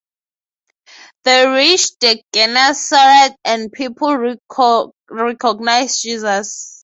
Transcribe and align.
They 1.25 1.47
reach 1.47 1.91
Gennesaret 2.33 3.35
and 3.45 3.71
people 3.71 4.17
recognize 5.11 6.01
Jesus. 6.01 6.79